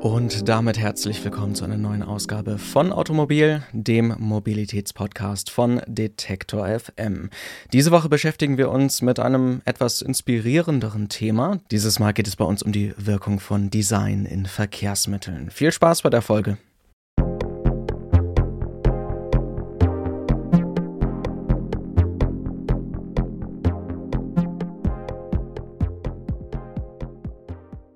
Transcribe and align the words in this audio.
Und 0.00 0.48
damit 0.48 0.78
herzlich 0.78 1.24
willkommen 1.24 1.56
zu 1.56 1.64
einer 1.64 1.76
neuen 1.76 2.04
Ausgabe 2.04 2.58
von 2.58 2.92
Automobil, 2.92 3.64
dem 3.72 4.14
Mobilitätspodcast 4.16 5.50
von 5.50 5.82
Detektor 5.88 6.68
FM. 6.68 7.30
Diese 7.72 7.90
Woche 7.90 8.08
beschäftigen 8.08 8.58
wir 8.58 8.70
uns 8.70 9.02
mit 9.02 9.18
einem 9.18 9.60
etwas 9.64 10.00
inspirierenderen 10.00 11.08
Thema. 11.08 11.58
Dieses 11.72 11.98
Mal 11.98 12.12
geht 12.12 12.28
es 12.28 12.36
bei 12.36 12.44
uns 12.44 12.62
um 12.62 12.70
die 12.70 12.94
Wirkung 12.96 13.40
von 13.40 13.70
Design 13.70 14.24
in 14.24 14.46
Verkehrsmitteln. 14.46 15.50
Viel 15.50 15.72
Spaß 15.72 16.02
bei 16.02 16.10
der 16.10 16.22
Folge. 16.22 16.58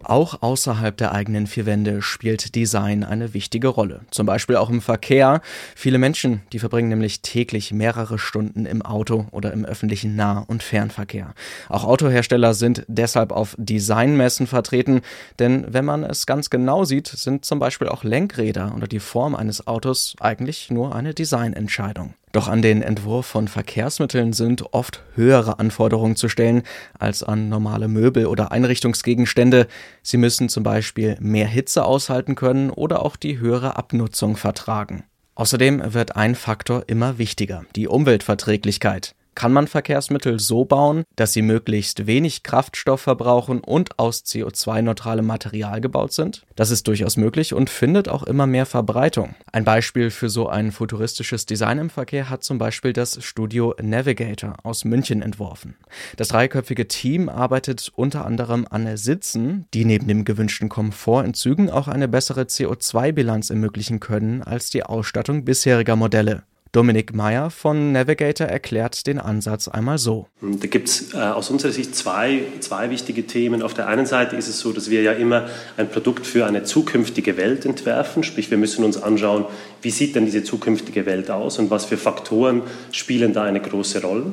Auch 0.05 0.43
außerhalb 0.43 0.97
der 0.97 1.13
eigenen 1.13 1.47
vier 1.47 1.67
Wände 1.67 2.03
spielt 2.03 2.55
Design 2.55 3.05
eine 3.05 3.35
wichtige 3.35 3.69
Rolle. 3.69 4.01
Zum 4.11 4.27
Beispiel 4.27 4.57
auch 4.57 4.69
im 4.69 4.81
Verkehr. 4.81 5.41
Viele 5.77 5.99
Menschen, 5.99 6.43
die 6.53 6.59
verbringen 6.59 6.89
nämlich 6.89 7.23
täglich 7.23 7.73
mehrere 7.73 8.19
Stunden 8.19 8.67
im 8.67 8.83
Auto 8.83 9.27
oder 9.31 9.53
im 9.53 9.65
öffentlichen 9.65 10.17
Nah- 10.17 10.45
und 10.47 10.63
Fernverkehr. 10.63 11.35
Auch 11.69 11.85
Autohersteller 11.85 12.55
sind 12.55 12.85
deshalb 12.89 13.33
auf 13.33 13.55
Designmessen 13.59 14.47
vertreten, 14.47 15.03
denn 15.39 15.67
wenn 15.69 15.85
man 15.85 16.03
es 16.05 16.27
ganz 16.27 16.51
genau 16.51 16.85
sieht, 16.85 17.07
sind 17.07 17.45
zum 17.45 17.59
Beispiel 17.59 17.89
auch 17.89 18.03
Lenkräder 18.03 18.75
oder 18.77 18.89
die 18.89 19.01
Form 19.01 19.35
eines 19.35 19.67
Autos 19.67 20.17
eigentlich 20.21 20.71
nur 20.71 20.95
eine 20.95 21.15
Designentscheidung. 21.15 22.15
Doch 22.33 22.49
an 22.49 22.63
den 22.63 22.81
Entwurf 22.81 23.27
von 23.27 23.47
Verkehrsmitteln 23.47 24.33
sind 24.33 24.73
oft 24.73 25.03
höhere 25.15 25.59
Anforderungen 25.59 26.17
zu 26.17 26.31
stellen 26.31 26.63
als 26.99 27.23
an 27.23 27.51
normale 27.51 27.89
Möbel 27.89 28.27
oder 28.27 28.53
Einrichtungsgegenstände. 28.53 29.67
Sie 30.03 30.17
müssen 30.17 30.49
zum 30.49 30.63
Beispiel 30.63 31.19
mehr 31.21 31.47
Hitze 31.47 31.85
aushalten 31.85 32.35
können 32.35 32.71
oder 32.71 33.05
auch 33.05 33.17
die 33.17 33.39
höhere 33.39 33.77
Abnutzung 33.77 34.37
vertragen. 34.37 35.05
Außerdem 35.35 35.93
wird 35.93 36.17
ein 36.17 36.35
Faktor 36.35 36.85
immer 36.87 37.19
wichtiger, 37.19 37.65
die 37.77 37.87
Umweltverträglichkeit. 37.87 39.15
Kann 39.35 39.53
man 39.53 39.67
Verkehrsmittel 39.67 40.39
so 40.39 40.65
bauen, 40.65 41.05
dass 41.17 41.33
sie 41.33 41.43
möglichst 41.43 42.07
wenig 42.07 42.43
Kraftstoff 42.43 43.01
verbrauchen 43.01 43.61
und 43.61 43.99
aus 43.99 44.25
CO2-neutralem 44.25 45.27
Material 45.27 45.81
gebaut 45.81 46.13
sind? 46.13 46.45
Das 46.55 46.71
ist 46.71 46.87
durchaus 46.87 47.17
möglich 47.17 47.55
und 47.55 47.71
findet 47.71 48.09
auch 48.09 48.25
immer 48.25 48.47
mehr 48.47 48.67
Verbreitung. 48.67 49.35
Ein 49.51 49.65
Beispiel 49.65 50.11
für 50.11 50.29
so 50.29 50.49
ein 50.49 50.71
futuristisches 50.71 51.47
Design 51.47 51.79
im 51.79 51.91
Verkehr 51.91 52.29
hat 52.29 52.45
zum 52.45 52.59
Beispiel 52.59 52.93
das 52.93 53.25
Studio 53.25 53.75
Navigator 53.81 54.55
aus 54.65 54.85
München 54.85 55.23
entworfen. 55.23 55.77
Das 56.17 56.29
dreiköpfige 56.29 56.87
Team 56.87 57.29
arbeitet 57.29 57.91
unter 57.97 58.27
anderem 58.27 58.67
an 58.69 58.97
Sitzen, 58.97 59.67
die 59.73 59.85
neben 59.85 60.09
dem 60.09 60.25
gewünschten 60.25 60.69
Komfort 60.69 61.25
in 61.25 61.35
Zügen 61.35 61.71
auch 61.71 61.89
eine 61.89 62.09
bessere 62.09 62.43
CO2-Bilanz 62.43 63.49
ermöglichen 63.51 63.99
können 63.99 64.43
als 64.43 64.71
die 64.71 64.85
Ausstattung 64.85 65.45
bisheriger 65.45 65.97
Modelle. 65.97 66.43
Dominik 66.73 67.15
Meyer 67.15 67.51
von 67.51 67.93
Navigator 67.93 68.47
erklärt 68.47 69.07
den 69.07 69.19
Ansatz 69.19 69.69
einmal 69.69 69.99
so. 69.99 70.27
Da 70.41 70.67
gibt 70.67 70.89
es 70.89 71.13
äh, 71.13 71.19
aus 71.19 71.51
unserer 71.51 71.71
Sicht 71.71 71.95
zwei, 71.95 72.45
zwei 72.61 72.89
wichtige 72.89 73.27
Themen. 73.27 73.61
Auf 73.61 73.75
der 73.75 73.89
einen 73.89 74.07
Seite 74.07 74.37
ist 74.37 74.49
es 74.49 74.59
so, 74.59 74.73
dass 74.73 74.89
wir 74.89 75.03
ja 75.03 75.13
immer 75.13 75.49
ein 75.77 75.91
Produkt 75.91 76.27
für 76.27 76.47
eine 76.47 76.65
zukünftige 76.65 77.37
Welt 77.37 77.67
entwerfen. 77.67 78.23
Sprich, 78.23 78.51
wir 78.51 78.57
müssen 78.57 78.87
uns 78.87 79.03
anschauen, 79.03 79.45
wie 79.83 79.91
sieht 79.91 80.17
denn 80.17 80.25
diese 80.25 80.45
zukünftige 80.45 81.05
Welt 81.05 81.31
aus 81.31 81.59
und 81.59 81.71
was 81.71 81.85
für 81.85 81.99
Faktoren 81.99 82.63
spielen 82.91 83.35
da 83.35 83.43
eine 83.43 83.61
große 83.61 84.01
Rolle 84.03 84.33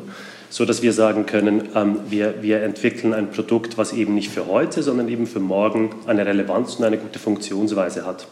so 0.51 0.65
dass 0.65 0.81
wir 0.81 0.93
sagen 0.93 1.27
können, 1.27 1.69
ähm, 1.75 1.99
wir, 2.09 2.41
wir 2.41 2.63
entwickeln 2.63 3.13
ein 3.13 3.29
Produkt, 3.29 3.77
was 3.77 3.93
eben 3.93 4.15
nicht 4.15 4.31
für 4.31 4.47
heute, 4.47 4.81
sondern 4.81 5.07
eben 5.07 5.27
für 5.27 5.39
morgen 5.39 5.91
eine 6.07 6.25
Relevanz 6.25 6.73
und 6.77 6.85
eine 6.85 6.97
gute 6.97 7.19
Funktionsweise 7.19 8.03
hat. 8.03 8.25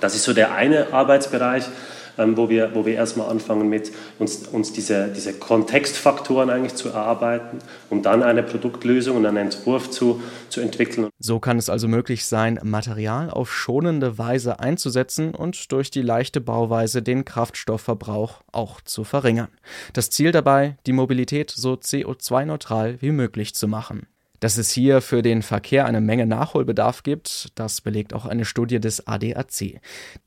Das 0.00 0.14
ist 0.14 0.22
so 0.22 0.32
der 0.32 0.54
eine 0.54 0.92
Arbeitsbereich 0.92 1.64
ähm, 2.20 2.36
wo, 2.36 2.48
wir, 2.48 2.74
wo 2.74 2.86
wir 2.86 2.94
erstmal 2.94 3.28
anfangen 3.28 3.68
mit 3.68 3.90
uns, 4.18 4.46
uns 4.48 4.72
diese, 4.72 5.08
diese 5.08 5.32
Kontextfaktoren 5.32 6.50
eigentlich 6.50 6.74
zu 6.74 6.90
erarbeiten, 6.90 7.58
um 7.88 8.02
dann 8.02 8.22
eine 8.22 8.42
Produktlösung 8.42 9.16
und 9.16 9.26
einen 9.26 9.38
Entwurf 9.38 9.90
zu, 9.90 10.22
zu 10.48 10.60
entwickeln. 10.60 11.08
So 11.18 11.40
kann 11.40 11.58
es 11.58 11.68
also 11.68 11.88
möglich 11.88 12.26
sein, 12.26 12.60
Material 12.62 13.30
auf 13.30 13.52
schonende 13.52 14.18
Weise 14.18 14.60
einzusetzen 14.60 15.34
und 15.34 15.72
durch 15.72 15.90
die 15.90 16.02
leichte 16.02 16.40
Bauweise 16.40 17.02
den 17.02 17.24
Kraftstoffverbrauch 17.24 18.42
auch 18.52 18.80
zu 18.82 19.04
verringern. 19.04 19.48
Das 19.92 20.10
Ziel 20.10 20.32
dabei, 20.32 20.76
die 20.86 20.92
Mobilität 20.92 21.50
so 21.50 21.72
CO2-neutral 21.74 23.00
wie 23.00 23.12
möglich 23.12 23.54
zu 23.54 23.66
machen. 23.66 24.06
Dass 24.40 24.56
es 24.56 24.70
hier 24.70 25.02
für 25.02 25.20
den 25.20 25.42
Verkehr 25.42 25.84
eine 25.84 26.00
Menge 26.00 26.26
Nachholbedarf 26.26 27.02
gibt, 27.02 27.52
das 27.56 27.82
belegt 27.82 28.14
auch 28.14 28.24
eine 28.24 28.46
Studie 28.46 28.80
des 28.80 29.06
ADAC. 29.06 29.80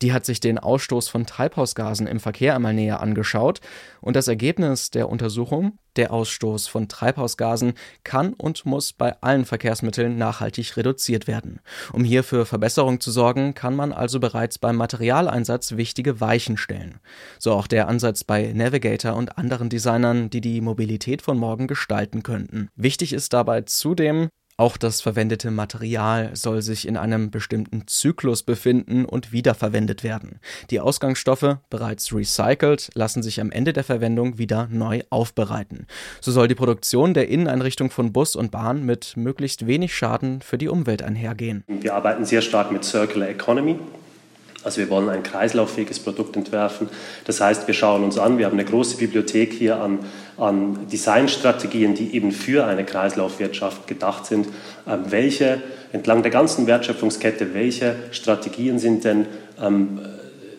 Die 0.03 0.13
hat 0.13 0.25
sich 0.25 0.39
den 0.39 0.59
Ausstoß 0.59 1.09
von 1.09 1.25
Treibhausgasen 1.25 2.05
im 2.05 2.19
Verkehr 2.19 2.55
einmal 2.55 2.75
näher 2.75 3.01
angeschaut 3.01 3.59
und 4.01 4.15
das 4.15 4.27
Ergebnis 4.27 4.91
der 4.91 5.09
Untersuchung, 5.09 5.79
der 5.95 6.11
Ausstoß 6.11 6.67
von 6.67 6.87
Treibhausgasen 6.87 7.73
kann 8.03 8.33
und 8.33 8.65
muss 8.65 8.93
bei 8.93 9.15
allen 9.21 9.45
Verkehrsmitteln 9.45 10.17
nachhaltig 10.17 10.75
reduziert 10.77 11.27
werden. 11.27 11.59
Um 11.91 12.03
hier 12.03 12.23
für 12.23 12.45
Verbesserung 12.45 12.99
zu 12.99 13.11
sorgen, 13.11 13.53
kann 13.53 13.75
man 13.75 13.91
also 13.91 14.19
bereits 14.19 14.57
beim 14.57 14.75
Materialeinsatz 14.75 15.73
wichtige 15.73 16.19
Weichen 16.19 16.57
stellen. 16.57 16.99
So 17.39 17.53
auch 17.53 17.67
der 17.67 17.87
Ansatz 17.87 18.23
bei 18.23 18.51
Navigator 18.53 19.15
und 19.15 19.37
anderen 19.37 19.69
Designern, 19.69 20.29
die 20.29 20.41
die 20.41 20.61
Mobilität 20.61 21.21
von 21.21 21.37
morgen 21.37 21.67
gestalten 21.67 22.23
könnten. 22.23 22.69
Wichtig 22.75 23.13
ist 23.13 23.33
dabei 23.33 23.61
zudem, 23.61 24.02
auch 24.55 24.77
das 24.77 25.01
verwendete 25.01 25.49
Material 25.49 26.29
soll 26.35 26.61
sich 26.61 26.87
in 26.87 26.95
einem 26.95 27.31
bestimmten 27.31 27.87
Zyklus 27.87 28.43
befinden 28.43 29.03
und 29.03 29.31
wiederverwendet 29.31 30.03
werden. 30.03 30.39
Die 30.69 30.79
Ausgangsstoffe, 30.79 31.57
bereits 31.71 32.13
recycelt, 32.13 32.91
lassen 32.93 33.23
sich 33.23 33.41
am 33.41 33.51
Ende 33.51 33.73
der 33.73 33.83
Verwendung 33.83 34.37
wieder 34.37 34.67
neu 34.71 35.01
aufbereiten. 35.09 35.87
So 36.21 36.31
soll 36.31 36.47
die 36.47 36.55
Produktion 36.55 37.15
der 37.15 37.29
Inneneinrichtung 37.29 37.89
von 37.89 38.13
Bus 38.13 38.35
und 38.35 38.51
Bahn 38.51 38.85
mit 38.85 39.17
möglichst 39.17 39.65
wenig 39.65 39.95
Schaden 39.95 40.41
für 40.41 40.59
die 40.59 40.69
Umwelt 40.69 41.01
einhergehen. 41.01 41.63
Wir 41.67 41.95
arbeiten 41.95 42.23
sehr 42.23 42.43
stark 42.43 42.71
mit 42.71 42.83
Circular 42.83 43.29
Economy. 43.29 43.79
Also 44.63 44.79
wir 44.79 44.89
wollen 44.89 45.09
ein 45.09 45.23
kreislauffähiges 45.23 45.99
Produkt 45.99 46.35
entwerfen. 46.35 46.89
Das 47.25 47.41
heißt, 47.41 47.67
wir 47.67 47.73
schauen 47.73 48.03
uns 48.03 48.17
an, 48.17 48.37
wir 48.37 48.45
haben 48.45 48.53
eine 48.53 48.65
große 48.65 48.97
Bibliothek 48.97 49.53
hier 49.53 49.81
an, 49.81 49.99
an 50.37 50.87
Designstrategien, 50.91 51.95
die 51.95 52.15
eben 52.15 52.31
für 52.31 52.65
eine 52.65 52.85
Kreislaufwirtschaft 52.85 53.87
gedacht 53.87 54.25
sind. 54.25 54.47
Ähm, 54.87 55.05
welche 55.09 55.61
entlang 55.91 56.23
der 56.23 56.31
ganzen 56.31 56.67
Wertschöpfungskette, 56.67 57.53
welche 57.53 57.95
Strategien 58.11 58.79
sind 58.79 59.03
denn 59.03 59.27
ähm, 59.61 59.99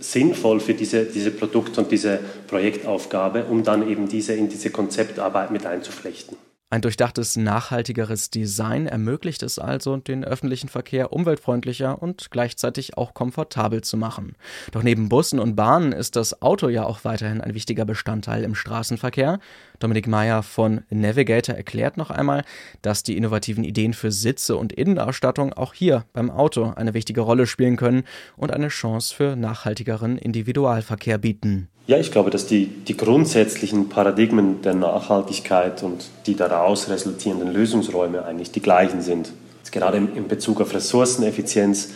sinnvoll 0.00 0.60
für 0.60 0.74
diese, 0.74 1.04
diese 1.04 1.30
Produkt- 1.30 1.78
und 1.78 1.90
diese 1.90 2.20
Projektaufgabe, 2.46 3.44
um 3.44 3.64
dann 3.64 3.88
eben 3.88 4.08
diese 4.08 4.34
in 4.34 4.48
diese 4.48 4.70
Konzeptarbeit 4.70 5.50
mit 5.50 5.66
einzuflechten. 5.66 6.36
Ein 6.70 6.80
durchdachtes, 6.80 7.36
nachhaltigeres 7.36 8.30
Design 8.30 8.86
ermöglicht 8.86 9.42
es 9.44 9.58
also, 9.58 9.96
den 9.98 10.24
öffentlichen 10.24 10.68
Verkehr 10.68 11.12
umweltfreundlicher 11.12 12.02
und 12.02 12.30
gleichzeitig 12.30 12.96
auch 12.96 13.14
komfortabel 13.14 13.82
zu 13.82 13.96
machen. 13.96 14.34
Doch 14.72 14.82
neben 14.82 15.08
Bussen 15.08 15.38
und 15.38 15.54
Bahnen 15.54 15.92
ist 15.92 16.16
das 16.16 16.42
Auto 16.42 16.68
ja 16.68 16.84
auch 16.84 17.04
weiterhin 17.04 17.40
ein 17.40 17.54
wichtiger 17.54 17.84
Bestandteil 17.84 18.42
im 18.42 18.54
Straßenverkehr. 18.54 19.38
Dominik 19.78 20.08
Meyer 20.08 20.42
von 20.42 20.80
Navigator 20.90 21.54
erklärt 21.54 21.96
noch 21.96 22.10
einmal, 22.10 22.42
dass 22.82 23.02
die 23.02 23.16
innovativen 23.16 23.62
Ideen 23.62 23.92
für 23.92 24.10
Sitze 24.10 24.56
und 24.56 24.72
Innenausstattung 24.72 25.52
auch 25.52 25.74
hier 25.74 26.06
beim 26.12 26.30
Auto 26.30 26.72
eine 26.74 26.94
wichtige 26.94 27.20
Rolle 27.20 27.46
spielen 27.46 27.76
können 27.76 28.04
und 28.36 28.52
eine 28.52 28.68
Chance 28.68 29.14
für 29.14 29.36
nachhaltigeren 29.36 30.18
Individualverkehr 30.18 31.18
bieten. 31.18 31.68
Ja, 31.86 31.98
ich 31.98 32.10
glaube, 32.10 32.30
dass 32.30 32.46
die, 32.46 32.66
die 32.66 32.96
grundsätzlichen 32.96 33.90
Paradigmen 33.90 34.62
der 34.62 34.72
Nachhaltigkeit 34.72 35.82
und 35.82 36.08
die 36.24 36.34
daraus 36.54 36.88
resultierenden 36.88 37.52
Lösungsräume 37.52 38.24
eigentlich 38.24 38.52
die 38.52 38.62
gleichen 38.62 39.02
sind. 39.02 39.32
Gerade 39.72 39.96
in 39.98 40.28
Bezug 40.28 40.60
auf 40.60 40.72
Ressourceneffizienz 40.72 41.90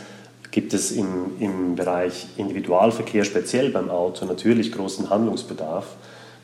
gibt 0.50 0.74
es 0.74 0.90
im, 0.90 1.06
im 1.38 1.76
Bereich 1.76 2.26
Individualverkehr, 2.36 3.24
speziell 3.24 3.70
beim 3.70 3.88
Auto, 3.88 4.24
natürlich 4.26 4.72
großen 4.72 5.10
Handlungsbedarf. 5.10 5.86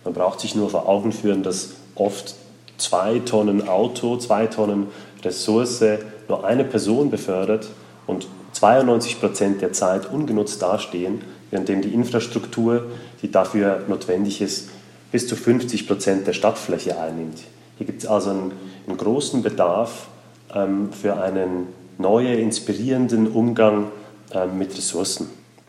Man 0.04 0.14
braucht 0.14 0.38
sich 0.40 0.54
nur 0.54 0.70
vor 0.70 0.88
Augen 0.88 1.10
führen, 1.10 1.42
dass 1.42 1.70
oft 1.96 2.36
zwei 2.76 3.18
Tonnen 3.18 3.66
Auto, 3.66 4.16
zwei 4.18 4.46
Tonnen 4.46 4.86
Ressource 5.24 5.82
nur 6.28 6.44
eine 6.44 6.64
Person 6.64 7.10
befördert 7.10 7.68
und 8.06 8.28
92 8.52 9.18
Prozent 9.18 9.60
der 9.60 9.72
Zeit 9.72 10.08
ungenutzt 10.12 10.62
dastehen 10.62 11.22
währenddem 11.50 11.82
die 11.82 11.94
Infrastruktur, 11.94 12.86
die 13.22 13.30
dafür 13.30 13.84
notwendig 13.86 14.40
ist, 14.40 14.70
bis 15.12 15.28
zu 15.28 15.36
50 15.36 15.86
Prozent 15.86 16.26
der 16.26 16.32
Stadtfläche 16.32 16.98
einnimmt. 16.98 17.38
Hier 17.76 17.86
gibt 17.86 18.02
es 18.02 18.08
also 18.08 18.30
einen, 18.30 18.52
einen, 18.86 18.96
großen 18.96 19.42
Bedarf 19.42 20.08
ähm, 20.54 20.92
für 20.92 21.20
einen 21.20 21.68
neuen, 21.98 22.38
inspirierenden 22.38 23.28
Umgang 23.28 23.90
ähm, 24.32 24.58
mit 24.58 24.76
Ressourcen. 24.76 25.28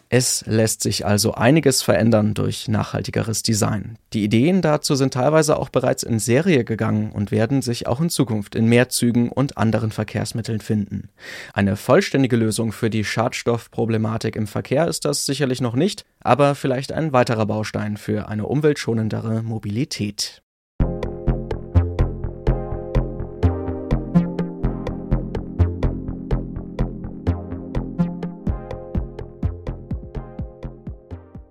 Es 0.09 0.45
lässt 0.45 0.83
sich 0.83 1.05
also 1.05 1.33
einiges 1.33 1.81
verändern 1.81 2.35
durch 2.35 2.67
nachhaltigeres 2.67 3.41
Design. 3.41 3.97
Die 4.13 4.23
Ideen 4.23 4.61
dazu 4.61 4.93
sind 4.95 5.15
teilweise 5.15 5.57
auch 5.57 5.69
bereits 5.69 6.03
in 6.03 6.19
Serie 6.19 6.63
gegangen 6.63 7.11
und 7.11 7.31
werden 7.31 7.63
sich 7.63 7.87
auch 7.87 7.99
in 7.99 8.11
Zukunft 8.11 8.53
in 8.53 8.67
mehr 8.67 8.87
Zügen 8.89 9.29
und 9.29 9.57
anderen 9.57 9.91
Verkehrsmitteln 9.91 10.61
finden. 10.61 11.09
Eine 11.53 11.75
vollständige 11.75 12.35
Lösung 12.35 12.71
für 12.71 12.91
die 12.91 13.03
Schadstoffproblematik 13.03 14.35
im 14.35 14.45
Verkehr 14.45 14.87
ist 14.87 15.05
das 15.05 15.25
sicherlich 15.25 15.59
noch 15.59 15.75
nicht, 15.75 16.05
aber 16.21 16.53
vielleicht 16.53 16.91
ein 16.91 17.11
weiterer 17.11 17.47
Baustein 17.47 17.97
für 17.97 18.29
eine 18.29 18.45
umweltschonendere 18.45 19.41
Mobilität. 19.41 20.43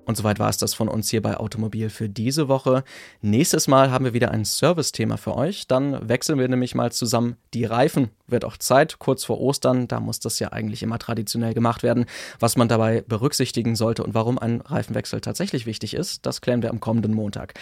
Und 0.06 0.16
soweit 0.16 0.38
war 0.38 0.48
es 0.48 0.58
das 0.58 0.74
von 0.74 0.88
uns 0.88 1.10
hier 1.10 1.22
bei 1.22 1.36
Automobil 1.36 1.88
für 1.90 2.08
diese 2.08 2.48
Woche. 2.48 2.84
Nächstes 3.22 3.68
Mal 3.68 3.90
haben 3.90 4.04
wir 4.04 4.12
wieder 4.12 4.30
ein 4.30 4.44
Service-Thema 4.44 5.16
für 5.16 5.34
euch. 5.36 5.66
Dann 5.66 6.08
wechseln 6.08 6.38
wir 6.38 6.48
nämlich 6.48 6.74
mal 6.74 6.92
zusammen 6.92 7.36
die 7.54 7.64
Reifen. 7.64 8.10
Wird 8.26 8.44
auch 8.44 8.56
Zeit, 8.56 8.98
kurz 8.98 9.24
vor 9.24 9.40
Ostern. 9.40 9.88
Da 9.88 10.00
muss 10.00 10.20
das 10.20 10.38
ja 10.38 10.52
eigentlich 10.52 10.82
immer 10.82 10.98
traditionell 10.98 11.54
gemacht 11.54 11.82
werden. 11.82 12.06
Was 12.38 12.56
man 12.56 12.68
dabei 12.68 13.02
berücksichtigen 13.06 13.76
sollte 13.76 14.04
und 14.04 14.14
warum 14.14 14.38
ein 14.38 14.60
Reifenwechsel 14.60 15.20
tatsächlich 15.20 15.66
wichtig 15.66 15.94
ist, 15.94 16.26
das 16.26 16.40
klären 16.40 16.62
wir 16.62 16.70
am 16.70 16.80
kommenden 16.80 17.14
Montag. 17.14 17.54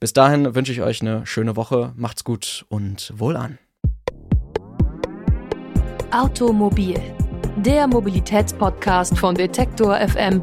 Bis 0.00 0.12
dahin 0.12 0.54
wünsche 0.54 0.72
ich 0.72 0.82
euch 0.82 1.00
eine 1.02 1.26
schöne 1.26 1.56
Woche. 1.56 1.92
Macht's 1.96 2.24
gut 2.24 2.64
und 2.68 3.12
wohlan. 3.16 3.58
Automobil, 6.10 7.00
der 7.56 7.86
Mobilitätspodcast 7.86 9.18
von 9.18 9.34
Detektor 9.34 9.96
FM 9.96 10.42